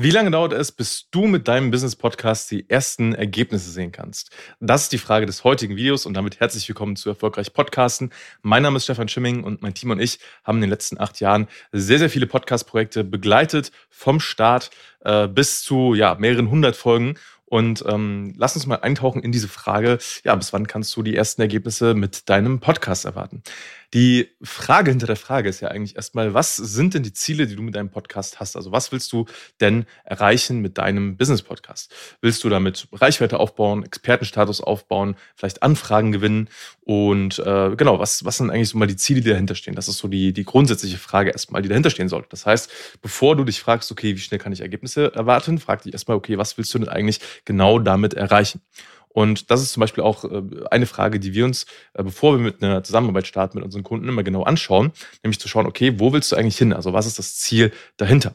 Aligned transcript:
Wie 0.00 0.12
lange 0.12 0.30
dauert 0.30 0.52
es, 0.52 0.70
bis 0.70 1.10
du 1.10 1.26
mit 1.26 1.48
deinem 1.48 1.72
Business-Podcast 1.72 2.52
die 2.52 2.70
ersten 2.70 3.16
Ergebnisse 3.16 3.72
sehen 3.72 3.90
kannst? 3.90 4.30
Das 4.60 4.82
ist 4.84 4.92
die 4.92 4.98
Frage 4.98 5.26
des 5.26 5.42
heutigen 5.42 5.74
Videos 5.74 6.06
und 6.06 6.14
damit 6.14 6.38
herzlich 6.38 6.68
willkommen 6.68 6.94
zu 6.94 7.08
Erfolgreich 7.08 7.52
Podcasten. 7.52 8.10
Mein 8.40 8.62
Name 8.62 8.76
ist 8.76 8.84
Stefan 8.84 9.08
Schimming 9.08 9.42
und 9.42 9.60
mein 9.60 9.74
Team 9.74 9.90
und 9.90 9.98
ich 9.98 10.20
haben 10.44 10.58
in 10.58 10.60
den 10.60 10.70
letzten 10.70 11.00
acht 11.00 11.18
Jahren 11.18 11.48
sehr, 11.72 11.98
sehr 11.98 12.10
viele 12.10 12.28
Podcast-Projekte 12.28 13.02
begleitet, 13.02 13.72
vom 13.90 14.20
Start 14.20 14.70
äh, 15.00 15.26
bis 15.26 15.64
zu 15.64 15.94
ja, 15.94 16.14
mehreren 16.14 16.48
hundert 16.48 16.76
Folgen. 16.76 17.16
Und 17.44 17.82
ähm, 17.88 18.34
lass 18.36 18.54
uns 18.54 18.66
mal 18.66 18.76
eintauchen 18.76 19.22
in 19.22 19.32
diese 19.32 19.48
Frage, 19.48 19.98
ja, 20.22 20.34
bis 20.36 20.52
wann 20.52 20.66
kannst 20.66 20.94
du 20.94 21.02
die 21.02 21.16
ersten 21.16 21.40
Ergebnisse 21.40 21.94
mit 21.94 22.28
deinem 22.28 22.60
Podcast 22.60 23.06
erwarten? 23.06 23.42
Die 23.94 24.28
Frage 24.42 24.90
hinter 24.90 25.06
der 25.06 25.16
Frage 25.16 25.48
ist 25.48 25.60
ja 25.60 25.68
eigentlich 25.68 25.96
erstmal, 25.96 26.34
was 26.34 26.56
sind 26.56 26.92
denn 26.92 27.02
die 27.02 27.14
Ziele, 27.14 27.46
die 27.46 27.56
du 27.56 27.62
mit 27.62 27.74
deinem 27.74 27.88
Podcast 27.88 28.38
hast? 28.38 28.54
Also 28.54 28.70
was 28.70 28.92
willst 28.92 29.10
du 29.12 29.24
denn 29.62 29.86
erreichen 30.04 30.60
mit 30.60 30.76
deinem 30.76 31.16
Business-Podcast? 31.16 31.94
Willst 32.20 32.44
du 32.44 32.50
damit 32.50 32.86
Reichweite 32.92 33.40
aufbauen, 33.40 33.82
Expertenstatus 33.82 34.60
aufbauen, 34.60 35.16
vielleicht 35.36 35.62
Anfragen 35.62 36.12
gewinnen? 36.12 36.50
Und 36.82 37.38
äh, 37.38 37.76
genau, 37.76 37.98
was, 37.98 38.26
was 38.26 38.36
sind 38.36 38.50
eigentlich 38.50 38.68
so 38.68 38.76
mal 38.76 38.86
die 38.86 38.96
Ziele, 38.96 39.22
die 39.22 39.30
dahinter 39.30 39.54
stehen? 39.54 39.74
Das 39.74 39.88
ist 39.88 39.96
so 39.96 40.08
die, 40.08 40.34
die 40.34 40.44
grundsätzliche 40.44 40.98
Frage 40.98 41.30
erstmal, 41.30 41.62
die 41.62 41.70
dahinter 41.70 41.88
stehen 41.88 42.10
sollte. 42.10 42.28
Das 42.28 42.44
heißt, 42.44 42.70
bevor 43.00 43.36
du 43.36 43.44
dich 43.44 43.60
fragst, 43.60 43.90
okay, 43.90 44.14
wie 44.14 44.20
schnell 44.20 44.38
kann 44.38 44.52
ich 44.52 44.60
Ergebnisse 44.60 45.14
erwarten, 45.14 45.56
frag 45.56 45.82
dich 45.82 45.94
erstmal, 45.94 46.18
okay, 46.18 46.36
was 46.36 46.58
willst 46.58 46.74
du 46.74 46.78
denn 46.78 46.90
eigentlich 46.90 47.20
genau 47.46 47.78
damit 47.78 48.12
erreichen? 48.12 48.60
Und 49.08 49.50
das 49.50 49.62
ist 49.62 49.72
zum 49.72 49.80
Beispiel 49.80 50.04
auch 50.04 50.24
äh, 50.24 50.42
eine 50.70 50.86
Frage, 50.86 51.20
die 51.20 51.34
wir 51.34 51.44
uns, 51.44 51.66
äh, 51.94 52.02
bevor 52.02 52.36
wir 52.36 52.44
mit 52.44 52.62
einer 52.62 52.82
Zusammenarbeit 52.82 53.26
starten 53.26 53.58
mit 53.58 53.64
unseren 53.64 53.82
Kunden, 53.82 54.08
immer 54.08 54.22
genau 54.22 54.42
anschauen, 54.42 54.92
nämlich 55.22 55.40
zu 55.40 55.48
schauen, 55.48 55.66
okay, 55.66 55.98
wo 55.98 56.12
willst 56.12 56.32
du 56.32 56.36
eigentlich 56.36 56.58
hin? 56.58 56.72
Also 56.72 56.92
was 56.92 57.06
ist 57.06 57.18
das 57.18 57.36
Ziel 57.36 57.72
dahinter? 57.96 58.34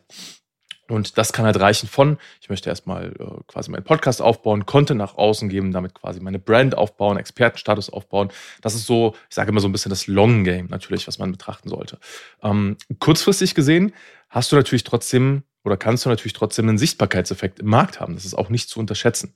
Und 0.90 1.18
das 1.18 1.32
kann 1.32 1.46
halt 1.46 1.60
reichen 1.60 1.88
von, 1.88 2.18
ich 2.42 2.50
möchte 2.50 2.70
erstmal 2.70 3.14
äh, 3.14 3.44
quasi 3.48 3.72
meinen 3.72 3.84
Podcast 3.84 4.22
aufbauen, 4.22 4.66
Content 4.66 4.98
nach 4.98 5.16
außen 5.16 5.48
geben, 5.48 5.72
damit 5.72 5.94
quasi 5.94 6.20
meine 6.20 6.40
Brand 6.40 6.76
aufbauen, 6.78 7.18
Expertenstatus 7.18 7.90
aufbauen. 7.90 8.30
Das 8.62 8.76
ist 8.76 8.86
so, 8.86 9.16
ich 9.30 9.36
sage 9.36 9.50
immer 9.50 9.62
so 9.62 9.68
ein 9.68 9.72
bisschen 9.72 9.90
das 9.90 10.08
Long 10.08 10.44
Game 10.44 10.68
natürlich, 10.68 11.08
was 11.08 11.20
man 11.20 11.32
betrachten 11.32 11.70
sollte. 11.70 12.00
Ähm, 12.42 12.78
kurzfristig 13.00 13.56
gesehen 13.56 13.94
hast 14.30 14.52
du 14.52 14.58
natürlich 14.58 14.84
trotzdem 14.84 15.44
oder 15.64 15.78
kannst 15.78 16.06
du 16.06 16.10
natürlich 16.10 16.34
trotzdem 16.34 16.68
einen 16.68 16.78
Sichtbarkeitseffekt 16.78 17.60
im 17.60 17.68
Markt 17.68 18.02
haben. 18.02 18.16
Das 18.16 18.26
ist 18.26 18.34
auch 18.34 18.50
nicht 18.50 18.70
zu 18.70 18.80
unterschätzen. 18.80 19.34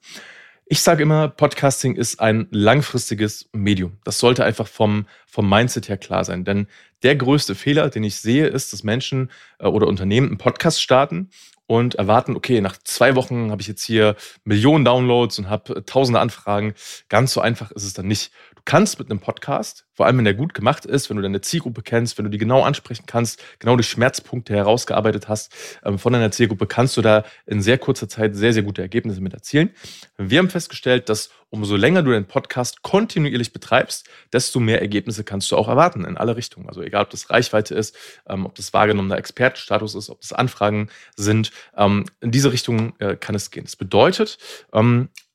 Ich 0.70 0.82
sage 0.82 1.04
immer, 1.04 1.30
Podcasting 1.30 1.96
ist 1.96 2.20
ein 2.20 2.48
langfristiges 2.52 3.50
Medium. 3.54 4.00
Das 4.04 4.20
sollte 4.20 4.44
einfach 4.44 4.68
vom, 4.68 5.08
vom 5.26 5.50
Mindset 5.50 5.88
her 5.88 5.96
klar 5.96 6.26
sein. 6.26 6.44
Denn 6.44 6.68
der 7.04 7.16
größte 7.16 7.56
Fehler, 7.56 7.90
den 7.90 8.04
ich 8.04 8.18
sehe, 8.18 8.48
ist, 8.48 8.74
dass 8.74 8.84
Menschen 8.84 9.32
äh, 9.60 9.68
oder 9.68 9.88
Unternehmen 9.88 10.28
einen 10.28 10.38
Podcast 10.38 10.82
starten 10.82 11.30
und 11.68 11.96
erwarten, 11.96 12.36
okay, 12.36 12.60
nach 12.60 12.78
zwei 12.84 13.16
Wochen 13.16 13.50
habe 13.50 13.62
ich 13.62 13.70
jetzt 13.70 13.84
hier 13.84 14.18
Millionen 14.44 14.84
Downloads 14.84 15.40
und 15.40 15.50
habe 15.50 15.86
tausende 15.86 16.20
Anfragen. 16.20 16.74
Ganz 17.08 17.32
so 17.32 17.40
einfach 17.40 17.72
ist 17.72 17.86
es 17.86 17.94
dann 17.94 18.08
nicht 18.08 18.32
kannst 18.66 19.00
mit 19.00 19.10
einem 19.10 19.22
Podcast, 19.22 19.87
vor 19.98 20.06
allem 20.06 20.20
wenn 20.20 20.26
der 20.26 20.36
gut 20.36 20.54
gemacht 20.54 20.86
ist, 20.86 21.10
wenn 21.10 21.18
du 21.18 21.24
deine 21.24 21.42
Zielgruppe 21.42 21.82
kennst, 21.82 22.20
wenn 22.20 22.26
du 22.26 22.30
die 22.30 22.38
genau 22.38 22.62
ansprechen 22.62 23.06
kannst, 23.08 23.44
genau 23.58 23.76
die 23.76 23.84
Schmerzpunkte 23.84 24.54
herausgearbeitet 24.54 25.28
hast 25.28 25.52
ähm, 25.84 25.98
von 25.98 26.14
deiner 26.14 26.30
Zielgruppe, 26.30 26.68
kannst 26.68 26.96
du 26.98 27.02
da 27.02 27.24
in 27.48 27.64
sehr 27.64 27.80
kurzer 27.80 28.08
Zeit 28.08 28.36
sehr, 28.36 28.54
sehr 28.54 28.62
gute 28.62 28.84
Ergebnisse 28.84 29.22
mit 29.22 29.34
erzielen. 29.34 29.72
Wir 30.20 30.38
haben 30.38 30.52
festgestellt, 30.52 31.10
dass 31.10 31.32
umso 31.50 31.76
länger 31.76 32.04
du 32.04 32.12
deinen 32.12 32.26
Podcast 32.26 32.84
kontinuierlich 32.84 33.54
betreibst, 33.54 34.08
desto 34.32 34.60
mehr 34.60 34.82
Ergebnisse 34.82 35.24
kannst 35.24 35.52
du 35.52 35.58
auch 35.58 35.68
erwarten 35.68 36.06
in 36.06 36.16
alle 36.16 36.36
Richtungen. 36.36 36.68
Also 36.68 36.84
egal, 36.84 37.04
ob 37.04 37.10
das 37.10 37.32
Reichweite 37.32 37.74
ist, 37.74 37.96
ähm, 38.30 38.46
ob 38.46 38.54
das 38.54 38.74
wahrgenommener 38.74 39.18
Expertenstatus 39.18 39.96
ist, 39.96 40.12
ob 40.12 40.22
das 40.22 40.32
Anfragen 40.32 40.90
sind, 41.16 41.52
ähm, 41.76 42.06
in 42.22 42.30
diese 42.30 42.52
Richtung 42.52 42.94
äh, 43.00 43.16
kann 43.16 43.34
es 43.34 43.50
gehen. 43.50 43.64
Das 43.64 43.76
bedeutet, 43.76 44.38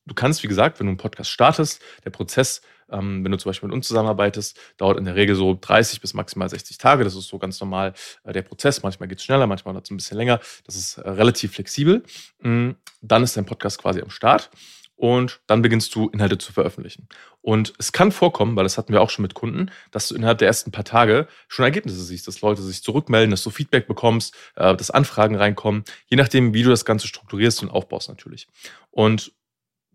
du 0.06 0.14
kannst, 0.14 0.42
wie 0.42 0.48
gesagt, 0.48 0.81
wenn 0.81 0.86
du 0.86 0.92
einen 0.92 0.98
Podcast 0.98 1.31
startest, 1.31 1.83
der 2.05 2.11
Prozess 2.11 2.62
ähm, 2.92 3.25
wenn 3.25 3.33
du 3.33 3.39
zum 3.39 3.50
Beispiel 3.50 3.69
mit 3.69 3.75
uns 3.75 3.89
zusammenarbeitest, 3.89 4.59
dauert 4.77 4.99
in 4.99 5.04
der 5.04 5.16
Regel 5.16 5.34
so 5.34 5.59
30 5.60 6.00
bis 6.00 6.15
maximal 6.15 6.49
60 6.49 6.78
Tage. 6.78 7.04
Das 7.04 7.15
ist 7.15 7.28
so 7.28 7.38
ganz 7.38 7.59
normal 7.60 7.94
äh, 8.25 8.32
der 8.32 8.43
Prozess. 8.43 8.82
Manchmal 8.82 9.09
geht 9.09 9.19
es 9.19 9.25
schneller, 9.25 9.47
manchmal 9.47 9.75
dauert 9.75 9.87
es 9.87 9.91
ein 9.91 9.97
bisschen 9.97 10.19
länger. 10.19 10.41
Das 10.65 10.77
ist 10.77 10.99
äh, 10.99 11.09
relativ 11.09 11.54
flexibel. 11.54 12.03
Mhm. 12.41 12.77
Dann 13.00 13.22
ist 13.22 13.37
dein 13.37 13.47
Podcast 13.47 13.78
quasi 13.78 14.00
am 14.00 14.10
Start 14.10 14.50
und 14.94 15.41
dann 15.47 15.62
beginnst 15.62 15.94
du 15.94 16.09
Inhalte 16.10 16.38
zu 16.38 16.53
veröffentlichen. 16.53 17.09
Und 17.41 17.72
es 17.78 17.91
kann 17.91 18.12
vorkommen, 18.12 18.54
weil 18.54 18.62
das 18.62 18.78
hatten 18.78 18.93
wir 18.93 19.00
auch 19.00 19.10
schon 19.10 19.22
mit 19.22 19.34
Kunden, 19.34 19.71
dass 19.91 20.06
du 20.09 20.15
innerhalb 20.15 20.38
der 20.38 20.47
ersten 20.47 20.71
paar 20.71 20.84
Tage 20.84 21.27
schon 21.48 21.65
Ergebnisse 21.65 22.00
siehst, 22.04 22.28
dass 22.28 22.41
Leute 22.41 22.62
sich 22.62 22.84
zurückmelden, 22.84 23.31
dass 23.32 23.43
du 23.43 23.50
Feedback 23.50 23.88
bekommst, 23.88 24.34
äh, 24.54 24.77
dass 24.77 24.91
Anfragen 24.91 25.34
reinkommen, 25.34 25.84
je 26.06 26.16
nachdem, 26.16 26.54
wie 26.54 26.62
du 26.62 26.71
das 26.71 26.84
Ganze 26.84 27.09
strukturierst 27.09 27.62
und 27.62 27.71
aufbaust 27.71 28.09
natürlich. 28.10 28.47
Und 28.91 29.32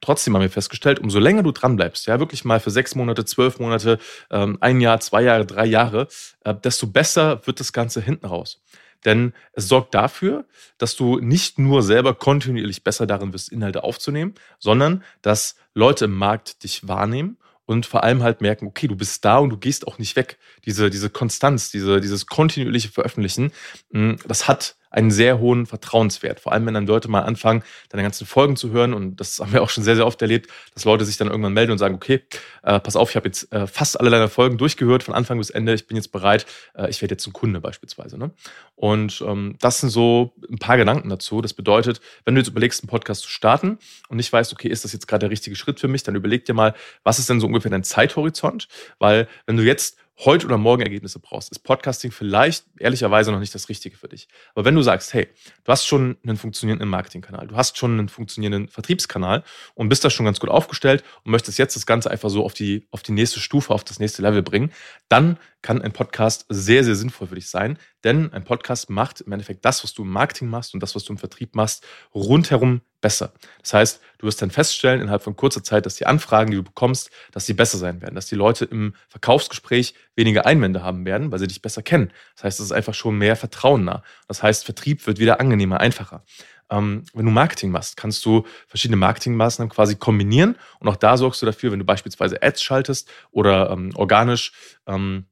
trotzdem 0.01 0.35
haben 0.35 0.41
wir 0.41 0.49
festgestellt, 0.49 0.99
umso 0.99 1.19
länger 1.19 1.43
du 1.43 1.51
dran 1.51 1.75
bleibst, 1.75 2.07
ja, 2.07 2.19
wirklich 2.19 2.45
mal 2.45 2.59
für 2.59 2.71
sechs 2.71 2.95
Monate, 2.95 3.25
zwölf 3.25 3.59
Monate, 3.59 3.99
ähm, 4.31 4.57
ein 4.61 4.81
Jahr, 4.81 4.99
zwei 4.99 5.23
Jahre, 5.23 5.45
drei 5.45 5.65
Jahre, 5.65 6.07
äh, 6.43 6.53
desto 6.53 6.87
besser 6.87 7.45
wird 7.45 7.59
das 7.59 7.73
Ganze 7.73 8.01
hinten 8.01 8.25
raus. 8.25 8.61
Denn 9.05 9.33
es 9.53 9.67
sorgt 9.67 9.93
dafür, 9.93 10.45
dass 10.77 10.95
du 10.95 11.19
nicht 11.19 11.59
nur 11.59 11.83
selber 11.83 12.15
kontinuierlich 12.15 12.83
besser 12.83 13.05
darin 13.05 13.31
bist, 13.31 13.51
Inhalte 13.51 13.83
aufzunehmen, 13.83 14.33
sondern 14.59 15.03
dass 15.21 15.55
Leute 15.73 16.05
im 16.05 16.15
Markt 16.15 16.63
dich 16.63 16.87
wahrnehmen 16.87 17.37
und 17.65 17.85
vor 17.85 18.03
allem 18.03 18.23
halt 18.23 18.41
merken, 18.41 18.65
okay, 18.65 18.87
du 18.87 18.95
bist 18.95 19.23
da 19.23 19.37
und 19.37 19.49
du 19.49 19.57
gehst 19.57 19.85
auch 19.87 19.99
nicht 19.99 20.15
weg. 20.15 20.39
Diese, 20.65 20.89
diese 20.89 21.09
Konstanz, 21.09 21.69
diese, 21.69 22.01
dieses 22.01 22.25
kontinuierliche 22.25 22.89
Veröffentlichen, 22.89 23.51
hm, 23.91 24.17
das 24.25 24.47
hat 24.47 24.76
einen 24.89 25.11
sehr 25.11 25.39
hohen 25.39 25.65
Vertrauenswert. 25.65 26.39
Vor 26.39 26.51
allem, 26.51 26.65
wenn 26.65 26.73
dann 26.73 26.87
Leute 26.87 27.09
mal 27.09 27.21
anfangen, 27.21 27.63
deine 27.89 28.03
ganzen 28.03 28.25
Folgen 28.25 28.55
zu 28.55 28.71
hören. 28.71 28.93
Und 28.93 29.19
das 29.19 29.39
haben 29.39 29.53
wir 29.53 29.61
auch 29.63 29.69
schon 29.69 29.83
sehr, 29.83 29.95
sehr 29.95 30.05
oft 30.05 30.21
erlebt, 30.21 30.49
dass 30.73 30.85
Leute 30.85 31.05
sich 31.05 31.17
dann 31.17 31.27
irgendwann 31.27 31.53
melden 31.53 31.71
und 31.71 31.77
sagen, 31.77 31.95
okay, 31.95 32.21
äh, 32.63 32.79
pass 32.79 32.95
auf, 32.95 33.09
ich 33.09 33.15
habe 33.15 33.27
jetzt 33.27 33.51
äh, 33.51 33.67
fast 33.67 33.99
alle 33.99 34.09
deine 34.09 34.29
Folgen 34.29 34.57
durchgehört, 34.57 35.03
von 35.03 35.13
Anfang 35.13 35.37
bis 35.37 35.49
Ende. 35.49 35.73
Ich 35.73 35.87
bin 35.87 35.97
jetzt 35.97 36.11
bereit. 36.11 36.45
Äh, 36.75 36.89
ich 36.89 37.01
werde 37.01 37.13
jetzt 37.13 37.27
ein 37.27 37.33
Kunde 37.33 37.61
beispielsweise. 37.61 38.17
Ne? 38.17 38.31
Und 38.75 39.23
ähm, 39.25 39.55
das 39.59 39.79
sind 39.79 39.89
so 39.89 40.33
ein 40.49 40.59
paar 40.59 40.77
Gedanken 40.77 41.09
dazu. 41.09 41.41
Das 41.41 41.53
bedeutet, 41.53 42.01
wenn 42.25 42.35
du 42.35 42.41
jetzt 42.41 42.49
überlegst, 42.49 42.81
einen 42.83 42.89
Podcast 42.89 43.23
zu 43.23 43.29
starten 43.29 43.79
und 44.09 44.17
nicht 44.17 44.31
weißt, 44.31 44.53
okay, 44.53 44.67
ist 44.67 44.83
das 44.83 44.93
jetzt 44.93 45.07
gerade 45.07 45.21
der 45.21 45.31
richtige 45.31 45.55
Schritt 45.55 45.79
für 45.79 45.87
mich, 45.87 46.03
dann 46.03 46.15
überleg 46.15 46.45
dir 46.45 46.53
mal, 46.53 46.73
was 47.03 47.19
ist 47.19 47.29
denn 47.29 47.39
so 47.39 47.47
ungefähr 47.47 47.71
dein 47.71 47.83
Zeithorizont? 47.83 48.67
Weil 48.99 49.27
wenn 49.45 49.57
du 49.57 49.63
jetzt 49.63 49.97
heute 50.25 50.47
oder 50.47 50.57
morgen 50.57 50.81
Ergebnisse 50.81 51.19
brauchst, 51.19 51.51
ist 51.51 51.59
Podcasting 51.59 52.11
vielleicht 52.11 52.65
ehrlicherweise 52.79 53.31
noch 53.31 53.39
nicht 53.39 53.53
das 53.53 53.69
Richtige 53.69 53.97
für 53.97 54.07
dich. 54.07 54.27
Aber 54.55 54.65
wenn 54.65 54.73
du 54.73 54.81
sagst, 54.81 55.13
hey, 55.13 55.27
du 55.63 55.71
hast 55.71 55.85
schon 55.85 56.17
einen 56.23 56.37
funktionierenden 56.37 56.89
Marketingkanal, 56.89 57.47
du 57.47 57.55
hast 57.55 57.77
schon 57.77 57.99
einen 57.99 58.09
funktionierenden 58.09 58.67
Vertriebskanal 58.67 59.43
und 59.75 59.89
bist 59.89 60.03
da 60.03 60.09
schon 60.09 60.25
ganz 60.25 60.39
gut 60.39 60.49
aufgestellt 60.49 61.03
und 61.23 61.31
möchtest 61.31 61.59
jetzt 61.59 61.75
das 61.75 61.85
Ganze 61.85 62.09
einfach 62.09 62.29
so 62.29 62.43
auf 62.43 62.53
die, 62.53 62.87
auf 62.91 63.03
die 63.03 63.11
nächste 63.11 63.39
Stufe, 63.39 63.73
auf 63.73 63.83
das 63.83 63.99
nächste 63.99 64.23
Level 64.23 64.41
bringen, 64.41 64.71
dann 65.07 65.37
kann 65.61 65.81
ein 65.81 65.91
Podcast 65.91 66.45
sehr, 66.49 66.83
sehr 66.83 66.95
sinnvoll 66.95 67.27
für 67.27 67.35
dich 67.35 67.49
sein. 67.49 67.77
Denn 68.03 68.31
ein 68.33 68.43
Podcast 68.43 68.89
macht 68.89 69.21
im 69.21 69.31
Endeffekt 69.31 69.65
das, 69.65 69.83
was 69.83 69.93
du 69.93 70.03
im 70.03 70.09
Marketing 70.09 70.49
machst 70.49 70.73
und 70.73 70.81
das, 70.81 70.95
was 70.95 71.03
du 71.03 71.13
im 71.13 71.19
Vertrieb 71.19 71.55
machst, 71.55 71.85
rundherum 72.13 72.81
besser. 73.01 73.33
Das 73.61 73.73
heißt, 73.73 74.01
du 74.17 74.27
wirst 74.27 74.41
dann 74.41 74.51
feststellen 74.51 75.01
innerhalb 75.01 75.21
von 75.21 75.35
kurzer 75.35 75.63
Zeit, 75.63 75.85
dass 75.85 75.95
die 75.95 76.05
Anfragen, 76.05 76.51
die 76.51 76.57
du 76.57 76.63
bekommst, 76.63 77.11
dass 77.31 77.45
sie 77.45 77.53
besser 77.53 77.77
sein 77.77 78.01
werden, 78.01 78.15
dass 78.15 78.27
die 78.27 78.35
Leute 78.35 78.65
im 78.65 78.95
Verkaufsgespräch 79.09 79.93
weniger 80.15 80.45
Einwände 80.45 80.83
haben 80.83 81.05
werden, 81.05 81.31
weil 81.31 81.39
sie 81.39 81.47
dich 81.47 81.61
besser 81.61 81.83
kennen. 81.83 82.11
Das 82.35 82.43
heißt, 82.43 82.59
es 82.59 82.65
ist 82.67 82.71
einfach 82.71 82.93
schon 82.93 83.17
mehr 83.17 83.35
Vertrauen 83.35 83.85
nah. 83.85 84.03
Das 84.27 84.41
heißt, 84.41 84.65
Vertrieb 84.65 85.05
wird 85.05 85.19
wieder 85.19 85.39
angenehmer, 85.39 85.79
einfacher. 85.79 86.23
Ähm, 86.69 87.03
wenn 87.13 87.25
du 87.25 87.31
Marketing 87.31 87.71
machst, 87.71 87.95
kannst 87.95 88.25
du 88.25 88.45
verschiedene 88.67 88.97
Marketingmaßnahmen 88.97 89.69
quasi 89.69 89.95
kombinieren 89.95 90.57
und 90.79 90.87
auch 90.87 90.97
da 90.97 91.15
sorgst 91.15 91.41
du 91.41 91.45
dafür, 91.45 91.71
wenn 91.71 91.79
du 91.79 91.85
beispielsweise 91.85 92.41
Ads 92.41 92.61
schaltest 92.61 93.09
oder 93.31 93.69
ähm, 93.69 93.91
organisch 93.95 94.51
ähm, 94.85 95.27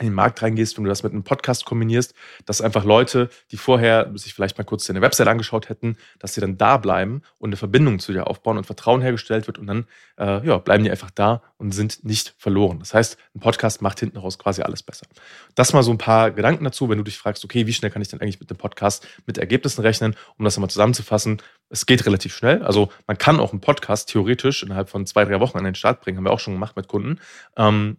in 0.00 0.06
den 0.06 0.14
Markt 0.14 0.42
reingehst, 0.42 0.76
wenn 0.76 0.84
du 0.84 0.88
das 0.88 1.02
mit 1.02 1.12
einem 1.12 1.22
Podcast 1.22 1.64
kombinierst, 1.64 2.14
dass 2.46 2.60
einfach 2.60 2.84
Leute, 2.84 3.28
die 3.50 3.56
vorher 3.56 4.10
sich 4.14 4.34
vielleicht 4.34 4.58
mal 4.58 4.64
kurz 4.64 4.84
deine 4.86 5.00
Website 5.00 5.28
angeschaut 5.28 5.68
hätten, 5.68 5.96
dass 6.18 6.34
sie 6.34 6.40
dann 6.40 6.56
da 6.56 6.78
bleiben 6.78 7.22
und 7.38 7.50
eine 7.50 7.56
Verbindung 7.56 7.98
zu 7.98 8.12
dir 8.12 8.26
aufbauen 8.26 8.56
und 8.56 8.64
Vertrauen 8.64 9.02
hergestellt 9.02 9.46
wird 9.46 9.58
und 9.58 9.66
dann 9.66 9.86
äh, 10.18 10.46
ja, 10.46 10.58
bleiben 10.58 10.84
die 10.84 10.90
einfach 10.90 11.10
da 11.10 11.42
und 11.58 11.72
sind 11.72 12.04
nicht 12.04 12.34
verloren. 12.38 12.78
Das 12.78 12.94
heißt, 12.94 13.18
ein 13.34 13.40
Podcast 13.40 13.82
macht 13.82 14.00
hinten 14.00 14.18
raus 14.18 14.38
quasi 14.38 14.62
alles 14.62 14.82
besser. 14.82 15.06
Das 15.54 15.72
mal 15.72 15.82
so 15.82 15.90
ein 15.90 15.98
paar 15.98 16.30
Gedanken 16.30 16.64
dazu, 16.64 16.88
wenn 16.88 16.98
du 16.98 17.04
dich 17.04 17.18
fragst, 17.18 17.44
okay, 17.44 17.66
wie 17.66 17.72
schnell 17.72 17.90
kann 17.90 18.02
ich 18.02 18.08
denn 18.08 18.20
eigentlich 18.20 18.40
mit 18.40 18.50
dem 18.50 18.56
Podcast 18.56 19.06
mit 19.26 19.38
Ergebnissen 19.38 19.82
rechnen, 19.82 20.16
um 20.38 20.44
das 20.44 20.56
nochmal 20.56 20.70
zusammenzufassen. 20.70 21.42
Es 21.68 21.86
geht 21.86 22.06
relativ 22.06 22.34
schnell. 22.34 22.62
Also 22.62 22.90
man 23.06 23.18
kann 23.18 23.38
auch 23.38 23.52
einen 23.52 23.60
Podcast 23.60 24.08
theoretisch 24.08 24.62
innerhalb 24.62 24.88
von 24.88 25.06
zwei, 25.06 25.24
drei 25.24 25.40
Wochen 25.40 25.58
an 25.58 25.64
den 25.64 25.74
Start 25.74 26.00
bringen, 26.00 26.16
haben 26.16 26.24
wir 26.24 26.32
auch 26.32 26.40
schon 26.40 26.54
gemacht 26.54 26.76
mit 26.76 26.88
Kunden. 26.88 27.20
Ähm, 27.56 27.98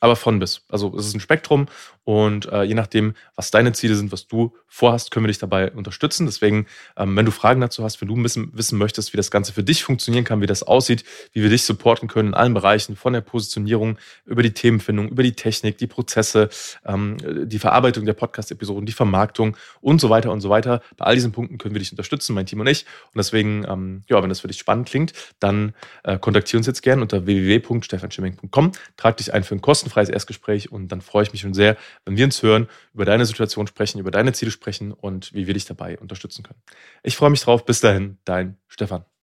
aber 0.00 0.16
von 0.16 0.38
bis. 0.38 0.62
Also 0.68 0.96
es 0.96 1.06
ist 1.06 1.14
ein 1.14 1.20
Spektrum 1.20 1.66
Und 2.04 2.50
äh, 2.50 2.62
je 2.62 2.74
nachdem, 2.74 3.14
was 3.36 3.50
deine 3.50 3.72
Ziele 3.72 3.94
sind, 3.94 4.10
was 4.10 4.26
du 4.26 4.54
vorhast, 4.66 5.10
können 5.10 5.24
wir 5.24 5.28
dich 5.28 5.38
dabei 5.38 5.70
unterstützen. 5.70 6.26
Deswegen, 6.26 6.66
ähm, 6.96 7.14
wenn 7.14 7.24
du 7.24 7.30
Fragen 7.30 7.60
dazu 7.60 7.84
hast, 7.84 8.00
wenn 8.00 8.08
du 8.08 8.16
wissen, 8.22 8.50
wissen 8.54 8.78
möchtest, 8.78 9.12
wie 9.12 9.16
das 9.16 9.30
Ganze 9.30 9.52
für 9.52 9.62
dich 9.62 9.84
funktionieren 9.84 10.24
kann, 10.24 10.40
wie 10.40 10.46
das 10.46 10.62
aussieht, 10.62 11.04
wie 11.32 11.42
wir 11.42 11.50
dich 11.50 11.64
supporten 11.64 12.08
können 12.08 12.30
in 12.30 12.34
allen 12.34 12.54
Bereichen, 12.54 12.96
von 12.96 13.12
der 13.12 13.20
Positionierung 13.20 13.98
über 14.24 14.42
die 14.42 14.52
Themenfindung, 14.52 15.08
über 15.08 15.22
die 15.22 15.34
Technik, 15.34 15.78
die 15.78 15.86
Prozesse, 15.86 16.48
ähm, 16.86 17.18
die 17.48 17.58
Verarbeitung 17.58 18.06
der 18.06 18.14
Podcast-Episoden, 18.14 18.86
die 18.86 18.92
Vermarktung 18.92 19.56
und 19.80 20.00
so 20.00 20.10
weiter 20.10 20.32
und 20.32 20.40
so 20.40 20.50
weiter. 20.50 20.82
Bei 20.96 21.04
all 21.04 21.14
diesen 21.14 21.32
Punkten 21.32 21.58
können 21.58 21.74
wir 21.74 21.80
dich 21.80 21.92
unterstützen, 21.92 22.34
mein 22.34 22.46
Team 22.46 22.60
und 22.60 22.66
ich. 22.66 22.86
Und 23.12 23.18
deswegen, 23.18 23.64
ähm, 23.68 24.02
ja, 24.08 24.22
wenn 24.22 24.30
das 24.30 24.40
für 24.40 24.48
dich 24.48 24.58
spannend 24.58 24.88
klingt, 24.88 25.12
dann 25.38 25.74
äh, 26.02 26.18
kontaktiere 26.18 26.58
uns 26.58 26.66
jetzt 26.66 26.82
gerne 26.82 27.02
unter 27.02 27.26
www.stefanschimming.com, 27.26 28.72
trag 28.96 29.16
dich 29.18 29.32
ein 29.32 29.44
für 29.44 29.54
ein 29.54 29.60
kostenfreies 29.80 30.08
Erstgespräch 30.08 30.70
und 30.70 30.88
dann 30.88 31.00
freue 31.00 31.22
ich 31.22 31.32
mich 31.32 31.40
schon 31.40 31.54
sehr, 31.54 31.76
wenn 32.04 32.16
wir 32.16 32.24
uns 32.24 32.42
hören, 32.42 32.68
über 32.92 33.04
deine 33.04 33.24
Situation 33.24 33.66
sprechen, 33.66 33.98
über 33.98 34.10
deine 34.10 34.32
Ziele 34.32 34.50
sprechen 34.50 34.92
und 34.92 35.32
wie 35.32 35.46
wir 35.46 35.54
dich 35.54 35.64
dabei 35.64 35.98
unterstützen 35.98 36.42
können. 36.42 36.60
Ich 37.02 37.16
freue 37.16 37.30
mich 37.30 37.40
drauf. 37.40 37.64
Bis 37.64 37.80
dahin, 37.80 38.18
dein 38.24 38.56
Stefan. 38.68 39.04